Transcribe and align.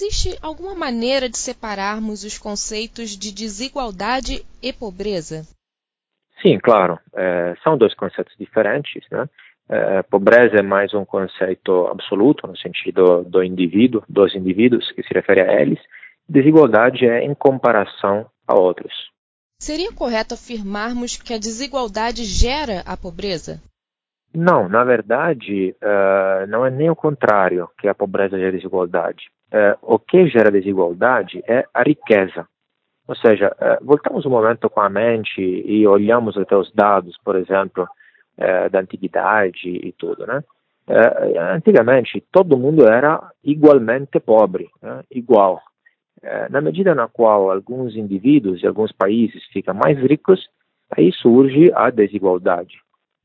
Existe 0.00 0.38
alguma 0.40 0.76
maneira 0.76 1.28
de 1.28 1.36
separarmos 1.36 2.22
os 2.22 2.38
conceitos 2.38 3.16
de 3.16 3.34
desigualdade 3.34 4.46
e 4.62 4.72
pobreza? 4.72 5.42
Sim, 6.40 6.56
claro. 6.60 7.00
É, 7.12 7.56
são 7.64 7.76
dois 7.76 7.94
conceitos 7.94 8.32
diferentes. 8.38 9.04
Né? 9.10 9.28
É, 9.68 10.02
pobreza 10.04 10.54
é 10.60 10.62
mais 10.62 10.94
um 10.94 11.04
conceito 11.04 11.88
absoluto, 11.88 12.46
no 12.46 12.56
sentido 12.56 13.24
do 13.24 13.42
indivíduo, 13.42 14.04
dos 14.08 14.36
indivíduos, 14.36 14.88
que 14.92 15.02
se 15.02 15.12
refere 15.12 15.40
a 15.40 15.60
eles. 15.60 15.80
Desigualdade 16.28 17.04
é 17.04 17.24
em 17.24 17.34
comparação 17.34 18.30
a 18.46 18.54
outros. 18.54 18.92
Seria 19.60 19.92
correto 19.92 20.34
afirmarmos 20.34 21.20
que 21.20 21.34
a 21.34 21.38
desigualdade 21.38 22.22
gera 22.22 22.84
a 22.86 22.96
pobreza? 22.96 23.60
Não, 24.32 24.68
na 24.68 24.84
verdade, 24.84 25.74
uh, 25.82 26.46
não 26.46 26.64
é 26.64 26.70
nem 26.70 26.88
o 26.88 26.94
contrário 26.94 27.68
que 27.80 27.88
a 27.88 27.94
pobreza 27.96 28.38
gera 28.38 28.52
desigualdade. 28.52 29.24
Uh, 29.52 29.78
o 29.80 29.98
que 29.98 30.28
gera 30.28 30.50
desigualdade 30.50 31.42
é 31.48 31.64
a 31.72 31.82
riqueza. 31.82 32.46
Ou 33.06 33.16
seja, 33.16 33.48
uh, 33.48 33.84
voltamos 33.84 34.26
um 34.26 34.30
momento 34.30 34.68
com 34.68 34.80
a 34.80 34.90
mente 34.90 35.40
e 35.40 35.86
olhamos 35.86 36.36
até 36.36 36.54
os 36.54 36.70
dados, 36.72 37.16
por 37.24 37.36
exemplo, 37.36 37.88
da 38.70 38.78
antiguidade 38.78 39.68
e 39.68 39.90
tudo, 39.98 40.24
né? 40.24 40.44
antigamente, 41.56 42.24
todo 42.30 42.56
mundo 42.56 42.86
era 42.86 43.20
igualmente 43.42 44.20
pobre, 44.20 44.70
né? 44.80 45.02
igual. 45.10 45.60
na 46.48 46.60
medida 46.60 46.94
na 46.94 47.08
qual 47.08 47.50
alguns 47.50 47.96
indivíduos 47.96 48.62
e 48.62 48.66
alguns 48.68 48.92
países 48.92 49.42
ficam 49.52 49.74
mais 49.74 49.98
ricos, 49.98 50.48
aí 50.96 51.10
surge 51.12 51.72
a 51.74 51.90
desigualdade. 51.90 52.78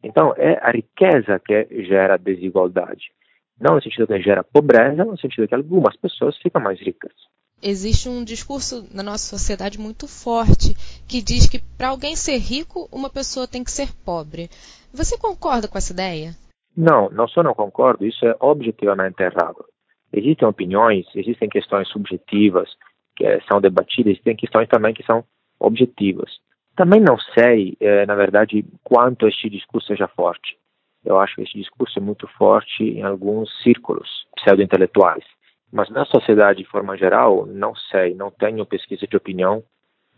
Então, 0.04 0.34
é 0.36 0.60
a 0.64 0.72
riqueza 0.72 1.40
que 1.40 1.68
gera 1.86 2.18
desigualdade. 2.18 3.12
Não 3.60 3.76
no 3.76 3.82
sentido 3.82 4.08
que 4.08 4.22
gera 4.22 4.44
pobreza, 4.44 5.06
no 5.06 5.18
sentido 5.18 5.48
que 5.48 5.56
algumas 5.56 5.96
pessoas 5.98 6.38
ficam 6.38 6.62
mais 6.62 6.80
ricas. 6.80 7.14
Existe 7.62 8.10
um 8.10 8.24
discurso 8.24 8.86
na 8.94 9.02
nossa 9.02 9.38
sociedade 9.38 9.80
muito 9.80 10.06
forte 10.08 10.76
que 11.08 11.22
diz 11.22 11.48
que 11.48 11.60
para 11.78 11.90
alguém 11.90 12.16
ser 12.16 12.38
rico, 12.38 12.90
uma 12.92 13.10
pessoa 13.10 13.48
tem 13.48 13.64
que 13.64 13.72
ser 13.72 13.88
pobre. 14.04 14.50
Você 14.94 15.18
concorda 15.18 15.68
com 15.68 15.78
essa 15.78 15.94
ideia? 15.94 16.32
Não, 16.76 17.10
não 17.10 17.28
só 17.28 17.42
não 17.42 17.54
concordo, 17.54 18.06
isso 18.06 18.26
é 18.26 18.36
objetivamente 18.40 19.22
errado. 19.22 19.64
Existem 20.12 20.48
opiniões, 20.48 21.06
existem 21.16 21.48
questões 21.48 21.88
subjetivas 21.88 22.70
que 23.16 23.26
são 23.50 23.62
debatidas, 23.62 24.14
existem 24.14 24.36
questões 24.36 24.68
também 24.68 24.94
que 24.94 25.04
são 25.04 25.24
objetivas. 25.60 26.32
Também 26.76 27.00
não 27.00 27.18
sei, 27.34 27.78
é, 27.80 28.06
na 28.06 28.16
verdade, 28.16 28.66
quanto 28.84 29.28
este 29.28 29.50
discurso 29.50 29.88
seja 29.88 30.08
forte. 30.08 30.58
Eu 31.06 31.20
acho 31.20 31.36
que 31.36 31.42
este 31.42 31.58
discurso 31.58 32.00
é 32.00 32.02
muito 32.02 32.28
forte 32.38 32.84
em 32.84 33.04
alguns 33.04 33.50
círculos 33.62 34.10
pseudo-intelectuais. 34.38 35.24
Mas 35.72 35.90
na 35.90 36.06
sociedade, 36.06 36.60
de 36.64 36.70
forma 36.70 36.96
geral, 36.98 37.46
não 37.46 37.76
sei, 37.76 38.14
não 38.14 38.32
tenho 38.32 38.66
pesquisa 38.66 39.08
de 39.08 39.18
opinião, 39.18 39.64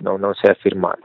não, 0.02 0.17
não 0.17 0.36
sei 0.36 0.52
afirmar. 0.52 1.00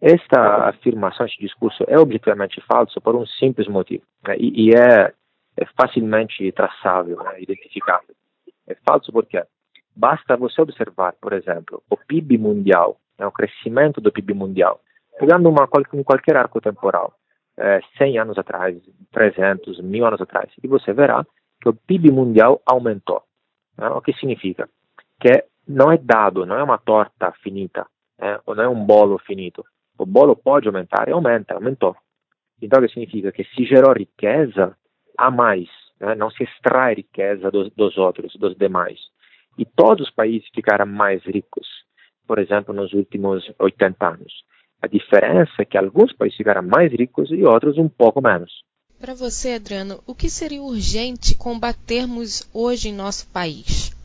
Esta 0.00 0.68
afirmação, 0.68 1.26
este 1.26 1.40
discurso 1.40 1.84
é 1.88 1.98
objetivamente 1.98 2.60
falso 2.60 3.00
por 3.00 3.16
um 3.16 3.26
simples 3.26 3.66
motivo, 3.66 4.04
né? 4.26 4.36
e, 4.38 4.68
e 4.68 4.74
é, 4.74 5.12
é, 5.56 5.66
facilmente 5.80 6.52
traçável, 6.52 7.16
né? 7.24 7.40
identificável. 7.42 8.14
É 8.68 8.76
falso 8.86 9.10
porque 9.10 9.42
basta 9.96 10.36
você 10.36 10.60
observar, 10.60 11.14
por 11.20 11.32
exemplo, 11.32 11.82
o 11.90 11.96
PIB 11.96 12.38
mundial 12.38 12.98
né, 13.18 13.26
o 13.26 13.32
crescimento 13.32 14.00
do 14.00 14.12
PIB 14.12 14.32
mundial. 14.32 14.80
Pegando 15.18 15.48
uma, 15.48 15.68
um 15.92 16.04
qualquer 16.04 16.36
arco 16.36 16.60
temporal, 16.60 17.12
é, 17.58 17.80
100 17.96 18.18
anos 18.18 18.38
atrás, 18.38 18.76
300, 19.12 19.80
mil 19.80 20.06
anos 20.06 20.20
atrás, 20.20 20.50
e 20.62 20.66
você 20.66 20.92
verá 20.92 21.26
que 21.60 21.68
o 21.68 21.74
PIB 21.74 22.10
mundial 22.10 22.62
aumentou. 22.64 23.22
Né? 23.76 23.88
O 23.88 24.00
que 24.00 24.12
significa? 24.14 24.68
Que 25.20 25.44
não 25.66 25.90
é 25.90 25.98
dado, 25.98 26.46
não 26.46 26.56
é 26.56 26.62
uma 26.62 26.78
torta 26.78 27.32
finita, 27.42 27.86
né? 28.18 28.38
ou 28.46 28.54
não 28.54 28.64
é 28.64 28.68
um 28.68 28.84
bolo 28.84 29.18
finito. 29.18 29.64
O 29.98 30.06
bolo 30.06 30.36
pode 30.36 30.68
aumentar 30.68 31.08
e 31.08 31.12
aumenta, 31.12 31.54
aumentou. 31.54 31.96
Então, 32.62 32.78
o 32.78 32.82
que 32.82 32.88
significa? 32.88 33.32
Que 33.32 33.44
se 33.44 33.64
gerou 33.64 33.92
riqueza 33.92 34.76
a 35.16 35.30
mais, 35.30 35.68
né? 36.00 36.14
não 36.14 36.30
se 36.30 36.44
extrai 36.44 36.94
riqueza 36.94 37.50
dos, 37.50 37.70
dos 37.74 37.98
outros, 37.98 38.34
dos 38.36 38.56
demais. 38.56 38.98
E 39.58 39.64
todos 39.64 40.06
os 40.06 40.14
países 40.14 40.48
ficaram 40.54 40.86
mais 40.86 41.24
ricos 41.24 41.66
por 42.28 42.38
exemplo, 42.38 42.74
nos 42.74 42.92
últimos 42.92 43.50
80 43.58 44.06
anos. 44.06 44.44
A 44.80 44.86
diferença 44.86 45.52
é 45.58 45.64
que 45.64 45.76
alguns 45.76 46.12
países 46.12 46.36
ficaram 46.36 46.62
mais 46.62 46.92
ricos 46.92 47.30
e 47.30 47.44
outros 47.44 47.76
um 47.78 47.88
pouco 47.88 48.20
menos. 48.20 48.62
Para 49.00 49.14
você, 49.14 49.54
Adriano, 49.54 50.00
o 50.06 50.14
que 50.14 50.28
seria 50.28 50.62
urgente 50.62 51.36
combatermos 51.36 52.48
hoje 52.52 52.88
em 52.88 52.94
nosso 52.94 53.30
país? 53.32 53.96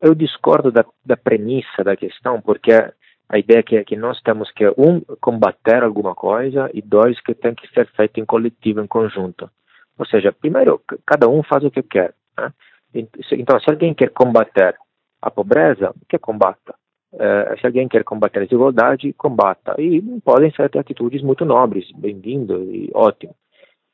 Eu 0.00 0.14
discordo 0.14 0.72
da, 0.72 0.84
da 1.04 1.16
premissa 1.16 1.84
da 1.84 1.96
questão, 1.96 2.40
porque 2.40 2.72
a 2.72 3.38
ideia 3.38 3.60
é 3.60 3.62
que, 3.62 3.84
que 3.84 3.96
nós 3.96 4.20
temos 4.22 4.50
que, 4.52 4.66
um, 4.76 5.00
combater 5.20 5.82
alguma 5.82 6.14
coisa 6.14 6.70
e 6.74 6.82
dois, 6.82 7.20
que 7.20 7.34
tem 7.34 7.54
que 7.54 7.66
ser 7.72 7.86
feito 7.92 8.20
em 8.20 8.24
coletivo, 8.24 8.80
em 8.80 8.86
conjunto. 8.86 9.50
Ou 9.98 10.06
seja, 10.06 10.32
primeiro, 10.32 10.82
cada 11.06 11.28
um 11.28 11.42
faz 11.42 11.64
o 11.64 11.70
que 11.70 11.82
quer. 11.82 12.14
Né? 12.36 12.52
Então, 12.94 13.58
se 13.60 13.70
alguém 13.70 13.94
quer 13.94 14.10
combater 14.10 14.76
a 15.20 15.30
pobreza, 15.30 15.94
que 16.08 16.18
combata. 16.18 16.74
Uh, 17.12 17.60
se 17.60 17.66
alguém 17.66 17.86
quer 17.88 18.04
combater 18.04 18.40
a 18.40 18.44
desigualdade, 18.44 19.12
combata. 19.12 19.74
E 19.78 20.00
podem 20.24 20.50
ser 20.52 20.62
até 20.62 20.78
atitudes 20.78 21.22
muito 21.22 21.44
nobres, 21.44 21.90
bem-vindo 21.92 22.62
e 22.72 22.90
ótimo. 22.94 23.34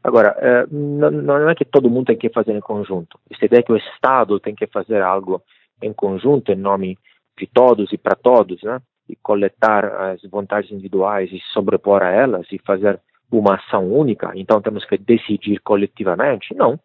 Agora, 0.04 0.36
uh, 0.70 0.74
não, 0.74 1.50
é 1.50 1.54
que 1.54 1.64
todo 1.64 1.90
mundo 1.90 2.06
tem 2.06 2.16
que 2.16 2.30
fazer 2.30 2.52
em 2.52 2.60
conjunto. 2.60 3.18
Essa 3.28 3.46
ideia 3.46 3.60
é 3.60 3.62
que 3.62 3.72
o 3.72 3.76
Estado 3.76 4.38
tem 4.38 4.54
que 4.54 4.68
fazer 4.68 5.02
algo 5.02 5.42
em 5.82 5.92
conjunto, 5.92 6.52
em 6.52 6.56
nome 6.56 6.96
de 7.36 7.46
todos 7.46 7.92
e 7.92 7.98
para 7.98 8.14
todos, 8.14 8.62
né? 8.62 8.80
E 9.08 9.16
coletar 9.16 9.84
as 9.84 10.22
vontades 10.22 10.70
individuais 10.70 11.32
e 11.32 11.40
sobrepor 11.52 12.02
a 12.02 12.10
elas 12.10 12.46
e 12.52 12.58
fazer 12.58 13.00
uma 13.32 13.56
ação 13.56 13.92
única. 13.92 14.30
Então 14.36 14.62
temos 14.62 14.84
que 14.84 14.96
decidir 14.96 15.60
coletivamente. 15.60 16.54
Não. 16.54 16.78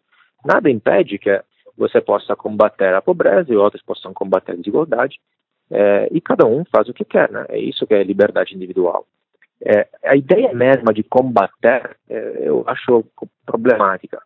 Nada 0.44 0.68
impede 0.68 1.18
que 1.18 1.42
você 1.76 2.00
possa 2.00 2.34
combater 2.34 2.92
a 2.94 3.02
pobreza 3.02 3.52
e 3.52 3.56
outros 3.56 3.82
possam 3.82 4.12
combater 4.12 4.52
a 4.52 4.56
desigualdade 4.56 5.18
é, 5.70 6.08
e 6.10 6.20
cada 6.20 6.46
um 6.46 6.64
faz 6.64 6.88
o 6.88 6.94
que 6.94 7.04
quer, 7.04 7.30
né? 7.30 7.46
É 7.48 7.58
isso 7.58 7.86
que 7.86 7.94
é 7.94 8.02
liberdade 8.02 8.54
individual. 8.54 9.06
É, 9.64 9.88
a 10.04 10.16
ideia 10.16 10.52
mesma 10.52 10.92
de 10.92 11.02
combater, 11.02 11.96
é, 12.08 12.48
eu 12.48 12.64
acho 12.66 13.04
problemática. 13.46 14.20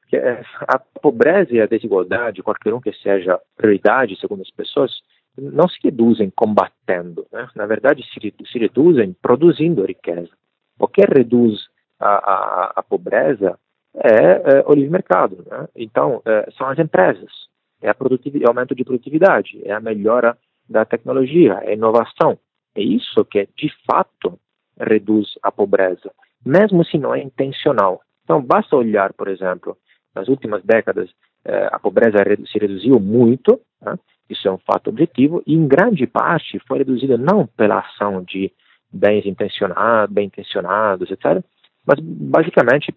Porque 0.00 0.16
é, 0.16 0.42
a 0.60 0.78
pobreza 0.78 1.52
e 1.52 1.60
a 1.60 1.66
desigualdade, 1.66 2.42
qualquer 2.42 2.72
um 2.72 2.80
que 2.80 2.92
seja 2.92 3.40
prioridade, 3.56 4.18
segundo 4.20 4.42
as 4.42 4.50
pessoas, 4.50 4.92
não 5.36 5.68
se 5.68 5.78
reduzem 5.82 6.30
combatendo, 6.30 7.26
né? 7.32 7.48
Na 7.56 7.66
verdade, 7.66 8.04
se, 8.12 8.34
se 8.50 8.58
reduzem 8.58 9.16
produzindo 9.20 9.84
riqueza. 9.84 10.30
O 10.78 10.86
que 10.86 11.02
reduz 11.02 11.66
a, 11.98 12.08
a, 12.08 12.72
a 12.76 12.82
pobreza 12.82 13.58
é, 13.96 14.58
é, 14.58 14.64
o 14.66 14.74
livre 14.74 14.90
mercado, 14.90 15.44
né? 15.48 15.68
Então, 15.74 16.22
é, 16.24 16.50
são 16.56 16.68
as 16.68 16.78
empresas, 16.78 17.30
é 17.80 17.88
a 17.88 17.92
é 17.92 18.46
aumento 18.46 18.74
de 18.74 18.84
produtividade, 18.84 19.60
é 19.64 19.72
a 19.72 19.80
melhora 19.80 20.36
da 20.74 20.84
tecnologia, 20.84 21.58
a 21.58 21.72
inovação. 21.72 22.36
É 22.74 22.82
isso 22.82 23.24
que, 23.24 23.48
de 23.56 23.72
fato, 23.86 24.38
reduz 24.78 25.38
a 25.40 25.52
pobreza, 25.52 26.10
mesmo 26.44 26.84
se 26.84 26.98
não 26.98 27.14
é 27.14 27.22
intencional. 27.22 28.00
Então, 28.24 28.42
basta 28.42 28.76
olhar, 28.76 29.12
por 29.12 29.28
exemplo, 29.28 29.76
nas 30.12 30.26
últimas 30.26 30.64
décadas, 30.64 31.08
eh, 31.44 31.68
a 31.70 31.78
pobreza 31.78 32.18
se 32.50 32.58
reduziu 32.58 32.98
muito, 32.98 33.60
né? 33.80 33.96
isso 34.28 34.48
é 34.48 34.50
um 34.50 34.58
fato 34.58 34.90
objetivo, 34.90 35.42
e 35.46 35.54
em 35.54 35.68
grande 35.68 36.06
parte 36.06 36.58
foi 36.66 36.78
reduzida 36.78 37.16
não 37.16 37.46
pela 37.46 37.78
ação 37.78 38.24
de 38.24 38.50
bens 38.92 39.24
intencionados, 39.26 40.12
bem 40.12 40.26
intencionados, 40.26 41.08
etc., 41.10 41.44
mas 41.86 42.00
basicamente 42.00 42.92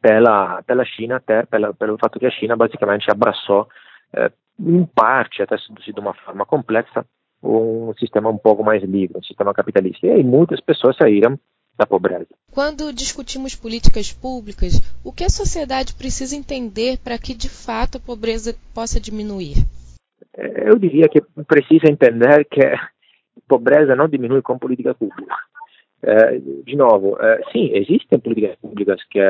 pela, 0.00 0.62
pela 0.62 0.84
China, 0.84 1.16
até 1.16 1.44
pela, 1.44 1.74
pelo 1.74 1.98
fato 1.98 2.18
que 2.18 2.26
a 2.26 2.30
China 2.30 2.56
basicamente 2.56 3.10
abraçou 3.10 3.68
eh, 4.14 4.30
em 4.58 4.84
parte, 4.84 5.42
até 5.42 5.56
de 5.56 6.00
uma 6.00 6.14
forma 6.14 6.44
complexa, 6.46 7.04
um 7.42 7.92
sistema 7.98 8.30
um 8.30 8.38
pouco 8.38 8.64
mais 8.64 8.82
livre, 8.82 9.18
um 9.18 9.22
sistema 9.22 9.52
capitalista. 9.52 10.06
E 10.06 10.10
aí 10.10 10.24
muitas 10.24 10.60
pessoas 10.60 10.96
saíram 10.96 11.38
da 11.78 11.86
pobreza. 11.86 12.28
Quando 12.52 12.92
discutimos 12.92 13.54
políticas 13.54 14.12
públicas, 14.12 14.80
o 15.04 15.12
que 15.12 15.24
a 15.24 15.28
sociedade 15.28 15.94
precisa 15.94 16.34
entender 16.34 16.98
para 16.98 17.18
que 17.18 17.34
de 17.34 17.48
fato 17.48 17.98
a 17.98 18.00
pobreza 18.00 18.56
possa 18.74 18.98
diminuir? 18.98 19.56
É, 20.34 20.70
eu 20.70 20.78
diria 20.78 21.08
que 21.08 21.20
precisa 21.46 21.90
entender 21.90 22.46
que 22.46 22.60
pobreza 23.46 23.94
não 23.94 24.08
diminui 24.08 24.40
com 24.40 24.58
política 24.58 24.94
pública. 24.94 25.34
É, 26.02 26.38
de 26.38 26.76
novo, 26.76 27.16
é, 27.20 27.42
sim, 27.52 27.70
existem 27.74 28.18
políticas 28.18 28.56
públicas 28.56 29.02
que 29.10 29.20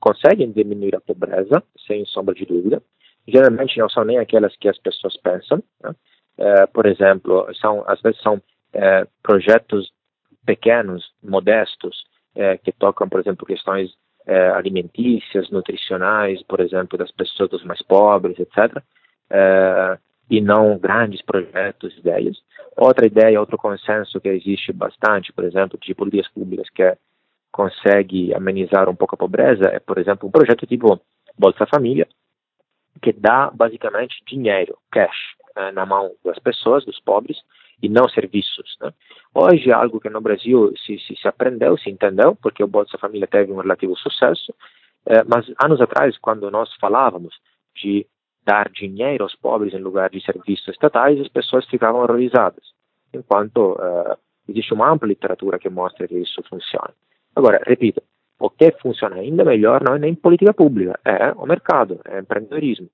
conseguem 0.00 0.50
diminuir 0.50 0.94
a 0.96 1.00
pobreza, 1.00 1.62
sem 1.86 2.04
sombra 2.06 2.34
de 2.34 2.46
dúvida, 2.46 2.82
geralmente 3.28 3.78
não 3.78 3.88
são 3.88 4.04
nem 4.04 4.18
aquelas 4.18 4.56
que 4.56 4.68
as 4.68 4.78
pessoas 4.78 5.16
pensam. 5.18 5.62
Né? 5.82 5.94
É, 6.38 6.66
por 6.66 6.86
exemplo, 6.86 7.46
são 7.60 7.84
às 7.86 8.00
vezes 8.00 8.20
são 8.22 8.40
é, 8.72 9.06
projetos 9.22 9.90
pequenos, 10.46 11.12
modestos, 11.22 12.04
é, 12.34 12.56
que 12.56 12.72
tocam, 12.72 13.08
por 13.08 13.20
exemplo, 13.20 13.46
questões 13.46 13.90
alimentícias, 14.54 15.48
nutricionais, 15.48 16.42
por 16.42 16.60
exemplo, 16.60 16.98
das 16.98 17.10
pessoas 17.10 17.48
dos 17.48 17.64
mais 17.64 17.80
pobres, 17.80 18.38
etc. 18.38 18.76
E 20.28 20.38
não 20.42 20.76
grandes 20.76 21.22
projetos, 21.22 21.96
ideias. 21.96 22.36
Outra 22.76 23.06
ideia, 23.06 23.40
outro 23.40 23.56
consenso 23.56 24.20
que 24.20 24.28
existe 24.28 24.70
bastante, 24.70 25.32
por 25.32 25.44
exemplo, 25.44 25.78
de 25.80 25.94
políticas 25.94 26.30
públicas 26.30 26.68
que 26.68 26.94
consegue 27.50 28.34
amenizar 28.34 28.88
um 28.90 28.94
pouco 28.94 29.14
a 29.14 29.18
pobreza, 29.18 29.64
é, 29.68 29.80
por 29.80 29.98
exemplo, 29.98 30.28
um 30.28 30.30
projeto 30.30 30.66
tipo 30.66 31.00
Bolsa 31.38 31.66
Família, 31.66 32.06
que 32.98 33.12
dá 33.12 33.50
basicamente 33.50 34.22
dinheiro, 34.26 34.76
cash, 34.90 35.36
né, 35.56 35.70
na 35.72 35.86
mão 35.86 36.12
das 36.24 36.38
pessoas, 36.38 36.84
dos 36.84 37.00
pobres, 37.00 37.38
e 37.82 37.88
não 37.88 38.08
serviços. 38.08 38.76
Né? 38.80 38.92
Hoje 39.34 39.70
é 39.70 39.74
algo 39.74 40.00
que 40.00 40.10
no 40.10 40.20
Brasil 40.20 40.72
se, 40.84 40.98
se, 40.98 41.16
se, 41.16 41.28
aprendeu, 41.28 41.76
se 41.78 41.90
entendeu, 41.90 42.36
porque 42.36 42.62
o 42.62 42.68
Bolsa 42.68 42.98
Família 42.98 43.26
teve 43.26 43.52
um 43.52 43.60
relativo 43.60 43.96
sucesso, 43.96 44.52
eh, 45.06 45.22
mas 45.26 45.46
anos 45.62 45.80
atrás, 45.80 46.18
quando 46.18 46.50
nós 46.50 46.72
falávamos 46.80 47.34
de 47.76 48.06
dar 48.44 48.68
dinheiro 48.70 49.24
aos 49.24 49.34
pobres 49.34 49.74
em 49.74 49.78
lugar 49.78 50.10
de 50.10 50.24
serviços 50.24 50.68
estatais, 50.68 51.20
as 51.20 51.28
pessoas 51.28 51.66
ficavam 51.66 52.00
horrorizadas, 52.00 52.64
enquanto 53.12 53.72
uh, 53.72 54.16
existe 54.48 54.72
uma 54.72 54.90
ampla 54.90 55.06
literatura 55.06 55.58
que 55.58 55.68
mostra 55.68 56.08
que 56.08 56.16
isso 56.16 56.42
funciona. 56.48 56.94
Agora, 57.36 57.60
repito, 57.66 58.02
o 58.40 58.50
que 58.50 58.72
funciona 58.80 59.16
ainda 59.16 59.44
melhor 59.44 59.82
não 59.82 59.96
é 59.96 59.98
nem 59.98 60.14
política 60.14 60.54
pública, 60.54 60.98
é 61.04 61.32
o 61.32 61.46
mercado, 61.46 62.00
é 62.04 62.20
empreendedorismo. 62.20 62.88